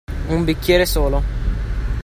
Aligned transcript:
Un 0.29 0.45
bicchiere 0.45 0.87
solo. 0.87 1.21